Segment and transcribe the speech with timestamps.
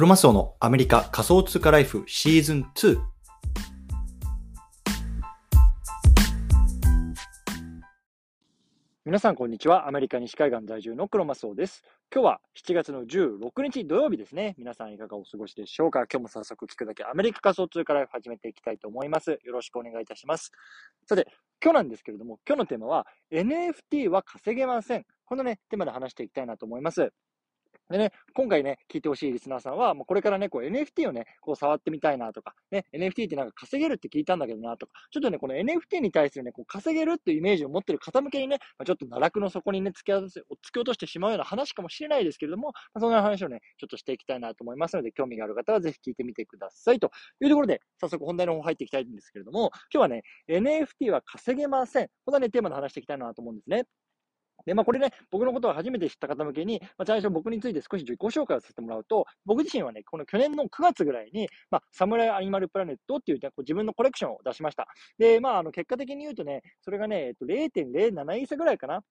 [0.00, 2.98] クロマスオのアメリカ仮想通貨ライフシーズン2。
[9.04, 9.86] 皆さん、こんにちは。
[9.86, 11.82] アメリカ西海岸在住のクロマスオです。
[12.10, 14.54] 今日は7月の16日土曜日ですね。
[14.56, 16.06] 皆さんいかがお過ごしでしょうか？
[16.10, 19.32] 今日も早速聞くだけアメリカ仮想通貨ライフ始めていきたいと思います。
[19.32, 20.50] よろしくお願いいたします。
[21.06, 21.26] さて、
[21.62, 25.04] 今日なんですけれども、今日のテーマは NFT は稼げません。
[25.26, 27.12] このね、テーマで話していきたいなと思います。
[27.90, 47.00] でね、今回ね、聞いてほしいリスナーさんは、もうこれからね、こう NFT をね、こう触ってみたいなとか、ね、NFT ってなんか稼げるって聞いたんだけどなとか、ちょっとね、この NFT に対するね、こう稼げるっていうイメージを持ってる方向けにね、まあ、ちょっと奈落の底にね、突き落とせ突き落としてしまうような話かもしれないですけれども、まあ、そんな話をね、ちょっとしていきたいなと思いますので、興味がある方はぜひ聞いてみてください。
[47.00, 47.10] と
[47.40, 52.08] いうところで、早速本題の方入っていきたいんですけれども、今日はね、NFT は稼げません。
[52.24, 53.84] こんなね、テーマで話していきたいなと思うんですね。
[54.66, 64.86] で、まあ、これね、僕のことを初めて知った方向けに、まあ、最初僕について少し自己紹介をさせてもらうと、僕自身はね、この去年の9月ぐらいに、まあ、サムライアニマルプラネットっていう、ね、自分のコレクションを出しました。
[65.18, 69.02] で、まあ、あの、結果的に言うとね、それがね、えっと、0.07イーサぐらいかな。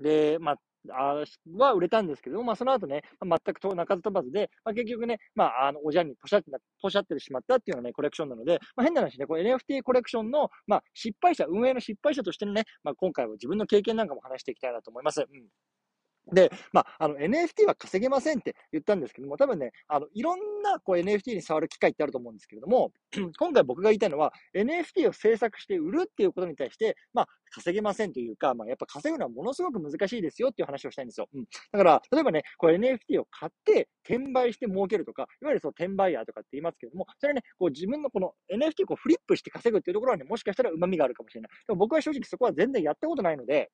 [0.00, 0.56] で、まあ、
[0.90, 1.24] あ
[1.56, 15.20] は売れたんですけども、まあ、その後ね、まあ、全くと鳴かず飛ばずで、まあ、結局ね、まあ、あの、おじゃんにポシャってな、ポシャってしまったっていうのがね、コレクションなので、まあ、変な話ね、これ NFT コレクションの、まあ、失敗者、運営の失敗者としてのね、まあ、今回は自分の経験なんかも話していきたいなと思います。
[15.20, 15.26] うん。
[16.30, 22.92] で、まあ、あの、NFT は稼げませんって言ったんですけども、多分ね、あの、いろんな、こう、NFT に触る機会ってあると思うんですけれども、
[23.38, 31.28] 今回僕が言いたいのは、NFT を制作して売るっていうことに対して、まあ、稼げませんというか、まあ、やっぱ稼ぐのはものすごく難しいですよっていう話をしたいんですよ。
[31.34, 31.44] うん。
[31.72, 41.50] だから、例えばね、こう NFT を買って、転売して儲けるとか、いわゆるその転売ヤーとかって言いますけれども、それはね、こう自分のこの NFT をこうフリップして稼ぐっていうところはね、もしかしたら旨味があるかもしれない。
[41.66, 43.70] でも僕は正直そこは全然やったことないので、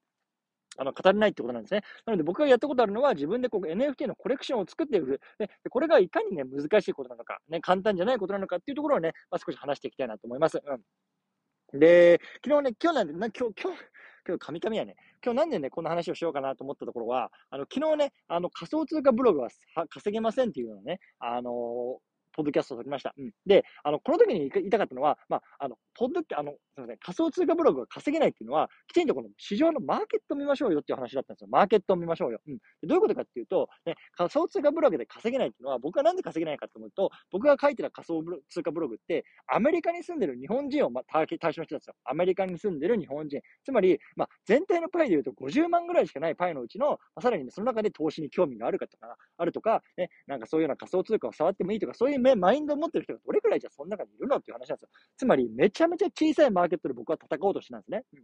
[0.79, 1.83] あの、語れないってことなんですね。
[2.07, 5.21] なので僕がやったことあるのは自分でこう NFT のコレクションを作って売る。
[5.39, 10.61] で、これがいかにね、難しいことなのか、ね、簡単じゃないことなのかっていうところをね、まあ、少し話していきたいなと思います。
[10.65, 11.79] うん。
[11.79, 13.79] で、昨日ね、今日なんで、な今日、今日、
[14.27, 14.97] 今日、カミカミやね。
[15.25, 19.49] 今日なんでね、こんな話をしようかなと思ったところは、あの、昨日ね、あの、仮想通貨ブログは
[19.91, 23.13] 稼げませんっていうのをね、あのーポッドキャストを撮りました。
[23.19, 23.33] うん。
[23.47, 31.49] で、あの、この時に言いたかったのは、まあ、あの、ポッドキャ、あの、すみません、仮想通貨ブログが稼げないっていうのは、きちんとこの市場のマーケットを見ましょうよっていう話だったんですよ。
[31.51, 32.39] マーケットを見ましょうよ。
[32.47, 32.59] うん。
[32.59, 41.95] でどういうことかっていうと、ね、仮想通貨ブログで稼げないっていうのは、僕はなんで稼げないかと思うと、僕が書いてた仮想通貨ブログって、アメリカに住んでる日本人を、まあ、対象の人たちですよ。
[42.05, 43.41] アメリカに住んでる日本人。
[43.65, 54.89] つまり、まあ、全体のパイで言うと50万ぐらいしかないパイのうちの、まあ、さらにね、その中で投資に興味があるかとか、あるとか、ね、なんかそういうような仮想通貨を触ってもいいとか、そういうマインドを持ってる人がどれくらいじゃその中にいるのっていう話なんですよ。
[55.17, 58.05] つまり、めちゃめちゃ小さいマーケットで僕は戦おうとしてたんですね。
[58.15, 58.21] うん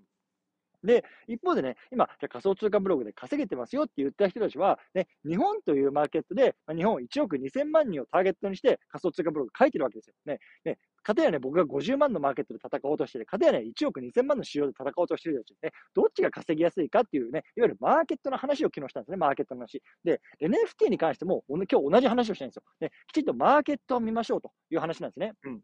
[0.85, 10.15] で、一方でね、今、じゃ仮想通貨ブログで稼げてますよって言った人たちは、ね、日本というマーケットで、ま、日本1億2000万人をターゲットにして仮想通貨ブログ書いてるわけですよ。
[10.27, 19.83] ね、ね、かたやね、僕が50万のマーケットで戦おうとしてる、かたやね、1億2000万の市場で戦おうとしてる人たちね、どっちが稼ぎやすいかっていうね、いわゆるマーケットの話を昨日したんですね、マーケットの話。
[20.05, 22.63] で、NFT に関しても、今日同じ話をしたいんですよ。
[22.81, 25.33] ね、きちんとマーケットを見ましょうという話なんですね。
[25.45, 25.61] うん。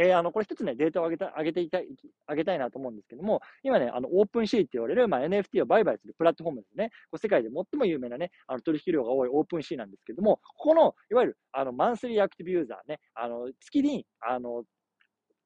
[0.00, 1.86] で、あの、これ一つね、データを上げた、上げていたい、
[2.26, 6.88] 上げたいなと思うんですけども、今ね、あの、 OpenSeaって言われる、まあ、NFT を売買するプラットフォームですね。
[7.10, 14.64] こう世界で最も有名なね、あの、取引量が多い OpenSea なんですけども、ここの、いわゆる、あの、 monthly active user ね、あの、月に、あの、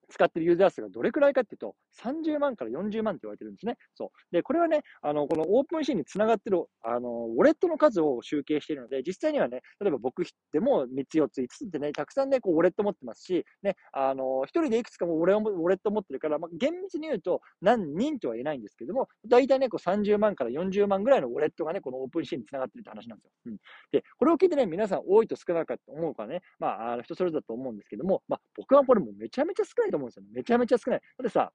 [0.08, 3.76] 使ってるユーザー数がどれくらいかっていうと、30万から40万って言われてるんですね。
[3.94, 4.08] そう。
[4.32, 23.30] で、これはね、あの、このオープンシーンにつながってる、あの、ウォレットの数を集計しているので、実際にはね、例えば僕でも3つ、4つ、5つってね、たくさんね、こう、ウォレット持ってますし、ね、あの、1人でいくつかもウォレウォレット持ってるから、まあ、厳密に言うと何人とは言えないんですけども、大体ね、こう30万から40万ぐらいのウォレットがね、このオープンシーンにつながってるって話なんですよ。
[23.46, 23.56] うん。
[23.92, 31.00] で、これを聞いてね、皆さん多いと少ないかと思うかね、まあ、あの人それぞれだと思うんですけども、まあ、僕はこれもめちゃめちゃ少ないと思うんですよ、めちゃめちゃ少ない。
[31.00, 31.52] だってさ、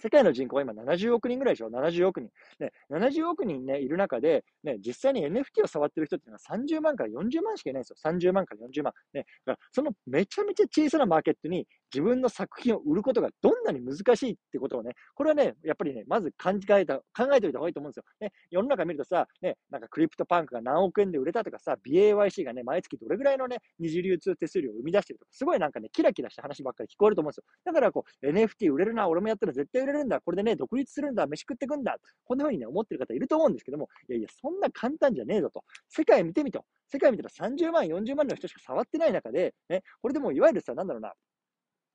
[0.00, 2.30] 世界の人口は今70億人ぐらいでしょ ?70 億人。
[2.58, 7.96] ね、70億人ね、いる中で、ね、実際に NFT を触ってる人っていうのは30万から40万しかいないんですよ。
[8.10, 8.92] 30万から40万。
[9.12, 18.04] ね、だからそのめちゃめちゃ小さなマーケットに自分の作品を売ることがどんなに難しいってことをね、これはね、やっぱりね、まず考えた、考えておいた方がいいと思うんですよ。
[18.20, 27.44] ね、世の中見るとさ、ね、なんか CryptoPunk が何億円で売れたとかさ、BAYC がね、毎月どれぐらいのね、二次流通手数料を生み出してるとか、すごいなんかね、キラキラした話ばっかり聞こえると思うんですよ。
[27.64, 35.64] だからこう、NFT 売れるな、俺もやったら絶対売れるんだ、これでね、独立するんだ、飯食ってくんだ、こんな風にね、思ってる方いると思うんですけども、いやいや、そんな簡単じゃねえぞと。
[35.88, 36.64] 世界見てみと。
[36.88, 41.14] 世界見たら30万、40万の人しか触ってない中で、ね、これでもういわゆるさ、なんだろうな、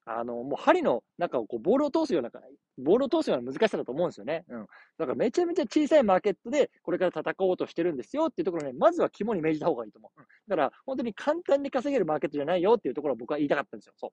[0.09, 2.31] あの、もう針の中をこうボールを通すような、
[2.77, 4.45] ボールを通すような難しさだと思うんですよね。
[4.47, 4.65] うん。
[4.97, 10.21] だからめちゃめちゃ小さいマーケットでこれから戦おうとしてるんですよっていうところね、まずは肝に銘じた方がいいと思う。
[10.21, 13.93] うん、だから本当に簡単に稼げるマーケットじゃないよっていうところを僕は言いたかったんですよ。
[13.97, 14.11] そう。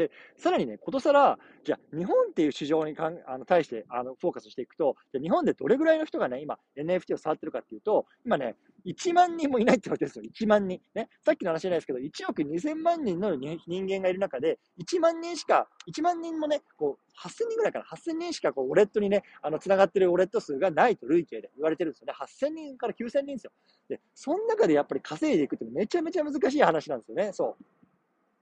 [0.00, 8.56] で、さらにね、ことさら、じゃあ、日本っていう市場にかんあの対してあのフォーカスしていくと、じゃ日本でどれぐらいの人がね、今、NFT を触ってるかっていうと、今ね、
[8.86, 10.46] 1万人もいないって言われてるんですよ。
[10.46, 10.80] 1万人。
[10.94, 11.10] ね。
[11.24, 22.14] さっきの話じゃないですけど、1億2000万人の人間がいる中で、1万人しか、1万人もね、こう、8000人ぐらいかな、8000人しかこう、ウォレットにね、あの、繋がってるウォレット数がないと累計で言われてるんですよね。
[22.18, 23.52] 8000人から9000人ですよ。
[23.88, 27.32] で、その中でやっぱり稼いでいくってめちゃめちゃ難しい話なんですよね。
[27.32, 27.64] そう。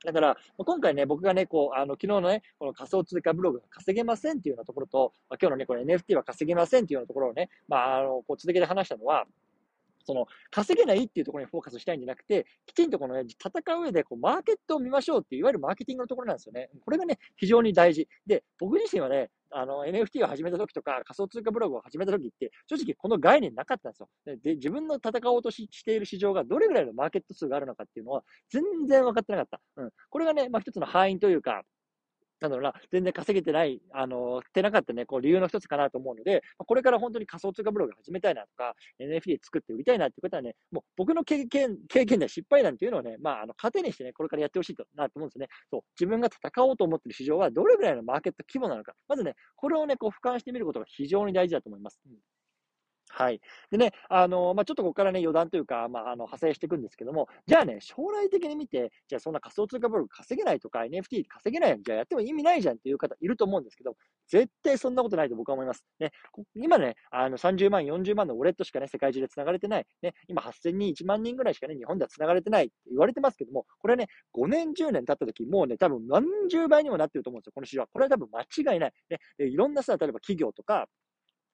[0.05, 9.27] だから、今回ね、僕がね、こう、あの、昨日のね、この仮想通貨ブログが稼げませんっていうようなところと、まあ、今日のね、この NFT は稼げませんっていうようなところをね、まあ、あの、こう、続けて話したのは、
[10.05, 16.71] その、稼げないっていうところにフォーカスしたいんじゃなくて、きちんとこのね、戦う上で、こう、マーケットを見ましょうっていう、いわゆるマーケティングのところなんですよね。
[16.85, 18.09] これがね、非常に大事。
[18.27, 24.09] で、僕自身はね、あの、NFT を始めた時とか、仮想通貨ブログを始めた時って、正直この概念なかったんですよ。
[24.43, 29.83] で、自分の戦おうとしている市場がどれぐらいのマーケット数があるのかっていうのは、全然分かってなかった。
[29.83, 29.91] うん。
[30.11, 31.63] これがね、まあ一つの敗因というか、
[32.41, 45.49] なんだろうな、全然稼げてない、あの、てなかったね、こう理由の一つかなと思うので、これから本当に仮想通貨ブログ始めたいなとか、NFT 作って売りたいなっていう方はね、もう僕の経験、経験で失敗談っていうのをね、まあ、あの、糧にしてね、これからやってほしいとなと思うんですよね。
[45.71, 45.81] そう。
[45.99, 48.95] 自分が戦おうと思ってる市場はどれぐらいのマーケット規模なのか。
[49.09, 52.01] まずね、これをね、こう俯瞰してみることが非常に大事だと思います。
[52.07, 52.38] うん
[53.11, 53.41] はい。
[53.71, 63.97] でね、あの、まあ、ちょっとここからね、余談というか、まあ、あの、派生していくんですけども、じゃあね、将来的に見て、じゃあそんな仮想通貨ブログ稼げないとか、NFT 稼げないやん、じゃあやっても意味ないじゃんっていう方いると思うんですけど、
[64.29, 65.85] 絶対そんなことないと僕は思います。
[66.01, 66.11] ね、
[66.55, 69.87] 今ね、あの、30万、40万のウォレットしかね、世界中で繋がれてない。
[70.03, 77.89] ね、今8000人、1万人ぐらいしかね、日本では繋がれてないって言われてますけども、これね、5年、10年経った時、もうね、多分何十倍にもなってると思うんですよ、この市場は。
[77.93, 78.93] これは多分間違いない。
[79.11, 80.89] ね、いろんなさ、例えば企業とか、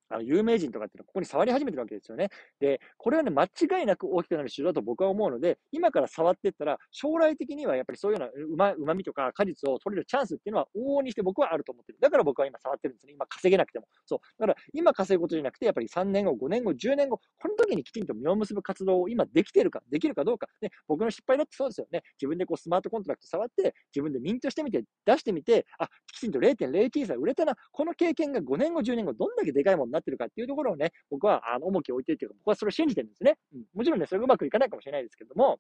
[0.09, 2.29] あの、有名人とかっていうのはここに触り始めてるわけですよね。
[2.61, 11.99] で、これはね、間違いなく大きくなる市場だと僕は思うので、今から触っていったら、将来的にはやっぱりそういうようなうま、旨味とか果実を取れるチャンスっていうのは往々にして僕はあると思ってる。
[12.01, 13.13] だから僕は今触ってるんですね。
[13.13, 13.87] 今稼げなくても。
[14.07, 14.19] そう。
[14.39, 20.49] だから今稼ぐことじゃなくて、やっぱり3年後、5年後、10年後、この時にきちんと実を結ぶ活動を今できてるか、できるかどうか。
[20.61, 22.03] ね、僕の失敗だってそうですよね。
[22.21, 27.57] 自分でこうスマートコントラクト触って、自分でミントしてみて、出してみて、あ、きちんと0.09歳売れたな。
[27.73, 33.37] この経験が5年後、10年後、どんだけでかいものになってるかっていうところをね、僕は、あの、重きを置いてるというか、僕はそれを信じてるんですね。
[33.55, 33.65] うん。
[33.75, 35.59] もちろんね、それがうまくいかないかもしれないですけども、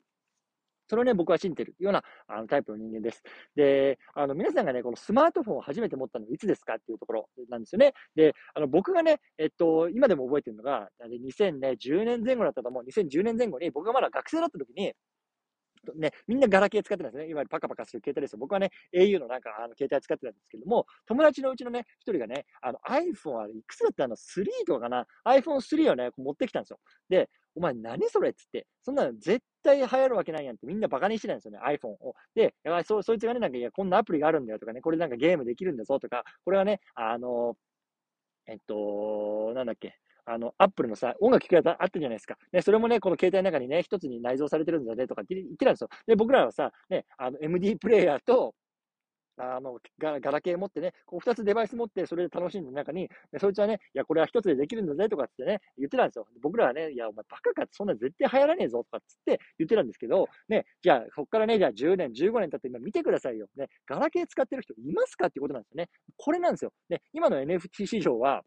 [0.88, 3.22] それをね、僕は信じてるようなあのタイプの人間です。
[3.56, 7.94] で、あの、皆さんがね、このスマートフォンを初めて持ったのはいつですかっていうところなんですよね。
[8.14, 12.84] で、あの、僕がね、えっと、今でも覚えてるのが、2010年前後だったと思う。
[12.84, 14.92] 2010年前後に、僕がまだ学生だった時に、
[15.94, 17.30] ね、みんなガラケー使ってたんですね。
[17.30, 18.38] いわゆるパカパカする携帯ですよ。
[18.38, 26.78] 僕はね、au のなんか、あの、携帯使ってたんですけども、友達のうちのね、一人がね、あの、iPhone はいくつだったの ?3 とかかな ?iPhone3 をね、持ってきたんですよ。
[27.08, 32.14] で、お前何それっつって、そんなの絶対流行るわけないやんってみんなバカにしてたんですよね、iPhone を。
[32.34, 37.56] で、やそそいつがね、なんか、いや、こんなアプリがあるんだよとかね、これなんかゲームできるんだぞとか、これはね、あの、
[38.46, 42.36] えっと、なんだっけ、あの、アップルのさ、音楽聴くやつあったじゃないですか。
[42.52, 45.88] ね、それもね、この携帯の中にね、一つに内蔵されてるんだねとかって言ってたんですよ。
[46.06, 48.54] で、僕らはさ、ね、あの、MD プレイヤーと、
[49.36, 53.08] あの、ガガラケー持ってね、こう二つデバイス持って、それで楽しんでる中に、
[53.40, 56.26] そいつはね、いや、これは一つでできるんだぜとかってね、言ってたんですよ。
[56.40, 63.48] 僕らはね、いや、お前バカかって、そんな絶対流行らねえぞとかつって言ってたんですけど、ね、じゃあ、そっからね、じゃあ10年、15年経って今見てくださいよ。
[63.56, 65.26] ね、ガラケー使ってる人いますか？
[65.26, 65.88] っていうことなんですよね。
[66.16, 66.72] これなんですよ。
[66.88, 68.44] ね、今の NFT 市場は、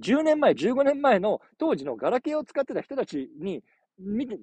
[0.00, 3.62] 10年前、15年前の当時のガラケーを使ってた人たちに、
[3.98, 4.36] 見て、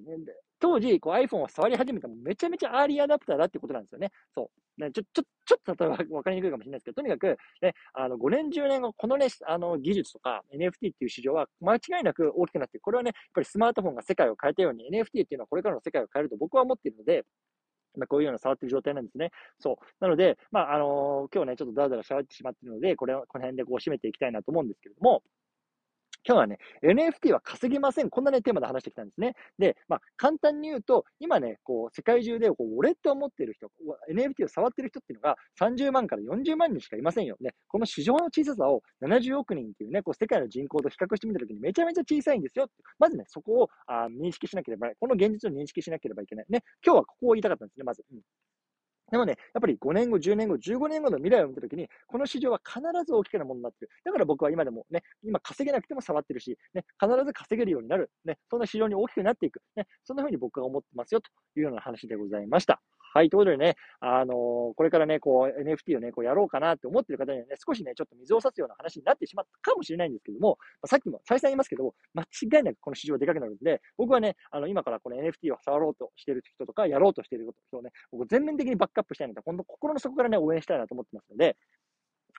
[0.60, 4.10] 当時、こう iPhone を触り始めためちゃめちゃアーリーアダプターだってことなんですよね。
[4.34, 4.82] そう。
[4.82, 17.24] ね、ちょ、ちょ、ちょっと例えば分かりにくいかもしれないですけど、とにかく、ね、あの、5年、10年後、このね、あの、技術とか NFT っていう市場は間違いなく大きくなって、これはね、やっぱりスマートフォンが世界を変えたように NFT っていうのはこれからの世界を変えると僕は思っているので、
[17.96, 19.30] まあ、こういうような触ってる状態なんですね。
[19.58, 19.84] そう。
[20.00, 25.22] なので、まあ、あのー、今日ね、ちょっとダラダラ喋ってしまってるので、これを、この辺でこう締めていきたいなと思うんですけれども、
[26.26, 28.10] 今日はね、NFT は稼げません。
[28.10, 29.34] こんなね、テーマで話してきたんですね。
[29.58, 33.70] で、まあ、簡単に言うと、今ね、こう、世界中でこうウォレットを持ってる人、
[34.12, 37.36] NFT を触ってる人っていうのが30万から40万人しかいませんよ。
[37.40, 42.68] ね、この市場の小ささを70億人っていうね、こう、世界の人口と比較してみたときにめちゃめちゃ小さいんですよ。
[42.98, 46.46] まずね、そこをあ認識しなければ、この現実を認識しなければいけない。
[46.50, 48.04] ね、今日はここを言いたかったんですね、まず。
[48.12, 48.20] うん
[49.10, 53.90] でもね、やっぱり5年後、10年後、15年後の未来を見たときに、この市場は必ず大きくなものになってる。
[54.04, 58.10] だから僕は今でもね、今稼げなくても触ってるし、ね、必ず稼げるようになる。
[58.24, 59.60] ね、そんな市場に大きくなっていく。
[59.76, 62.80] ね、そんな風に僕は思ってますよ、というような話でございました。
[63.12, 63.28] はい。
[63.28, 64.36] ということでね、あのー、
[64.76, 81.56] これからね、こう、NFT をね、こうやろうかなって思ってる方にはね、少しね、ちょっと水を差すような話になってしまったかもしれないんですけども、まあ、さっきも再三言いますけど、間違いなくこの市場でかくなるんで、僕はね、あの、今からこの NFT を触ろうとしてる人とか、やろうとしてる人をね、僕全面的にバックアップしたいので、本当心の底からね、応援したいなと思ってますので、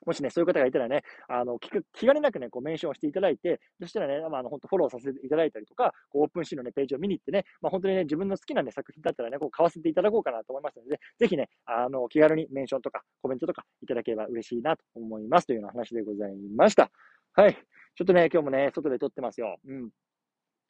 [0.06, 16.90] もしね、そういう方がいたらね、あの、気気兼ねなくね、こう、メンションをしていただいて、そしたらね、まあ、あの、本当フォローさせていただいたりとか、こう、オープンシーンのね、ページを見に行ってね、まあ、本当にね、自分の好きなね、作品だったらね、こう、買わせていただこうかなと思いますので、ぜひね、あの、気軽にメンションとか、コメントとかいただければ嬉しいなと思いますというような話でございました。
[17.34, 17.54] はい。
[17.96, 19.58] ちょっとね、今日もね、外で撮ってますよ。
[19.66, 19.90] うん。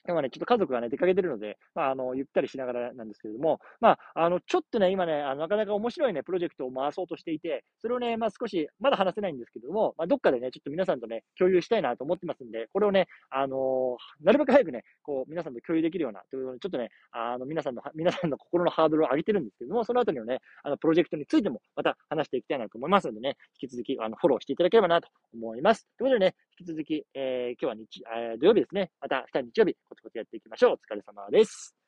[0.08, 25.88] 今ね、ちょっと家族がね、出かけてるので、まあ、あの、ゆったりしながらなんですけれども、まあ、あの、ちょっとね、今ね、あのなかなか面白いね、プロジェクトを回そうとしていて、それをね、まあ、少し、まだ話せないんですけども、まあ、どっかでね、ちょっと皆さんとね、共有したいなと思ってますんで、これをね、あのー、なるべく早くね、こう、皆さんと共有できるような、ということで、ちょっとね、あの、皆さんの、皆さんの心のハードルを上げてるんですけども、その後にはね、あの、プロジェクトについても、また話していきたいなと思いますのでね、引き続き、あの、フォローしていただければなと思います。
[25.98, 30.72] ということでね、引き続き、えー、今日は日、えー、土曜日ですね、また明日日曜日、コツコツやっていきましょう。
[30.74, 31.81] お疲れ様です。